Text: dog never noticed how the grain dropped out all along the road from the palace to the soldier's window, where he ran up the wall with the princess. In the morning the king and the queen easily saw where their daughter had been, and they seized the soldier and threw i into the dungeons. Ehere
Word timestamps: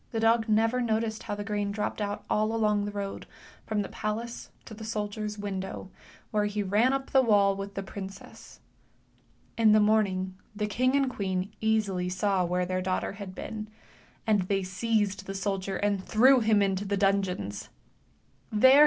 dog 0.19 0.49
never 0.49 0.81
noticed 0.81 1.21
how 1.23 1.35
the 1.35 1.43
grain 1.43 1.71
dropped 1.71 2.01
out 2.01 2.23
all 2.27 2.55
along 2.55 2.85
the 2.85 2.91
road 2.91 3.27
from 3.67 3.83
the 3.83 3.89
palace 3.89 4.49
to 4.65 4.73
the 4.73 4.83
soldier's 4.83 5.37
window, 5.37 5.91
where 6.31 6.45
he 6.45 6.63
ran 6.63 6.91
up 6.91 7.11
the 7.11 7.21
wall 7.21 7.55
with 7.55 7.75
the 7.75 7.83
princess. 7.83 8.59
In 9.59 9.73
the 9.73 9.79
morning 9.79 10.35
the 10.55 10.65
king 10.65 10.95
and 10.95 11.05
the 11.05 11.13
queen 11.13 11.51
easily 11.61 12.09
saw 12.09 12.43
where 12.43 12.65
their 12.65 12.81
daughter 12.81 13.11
had 13.11 13.35
been, 13.35 13.69
and 14.25 14.41
they 14.41 14.63
seized 14.63 15.27
the 15.27 15.35
soldier 15.35 15.77
and 15.77 16.03
threw 16.03 16.41
i 16.41 16.45
into 16.45 16.83
the 16.83 16.97
dungeons. 16.97 17.69
Ehere 18.51 18.79